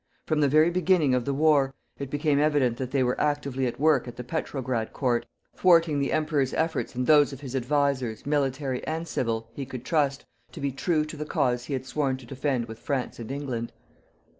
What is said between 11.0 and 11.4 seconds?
to the